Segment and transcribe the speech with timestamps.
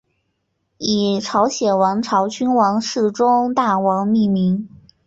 [0.79, 4.67] 以朝鲜王朝君王世宗大王命名。